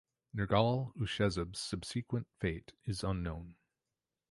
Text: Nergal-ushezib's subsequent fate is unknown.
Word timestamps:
Nergal-ushezib's 0.35 1.59
subsequent 1.59 2.25
fate 2.39 2.73
is 2.85 3.03
unknown. 3.03 3.53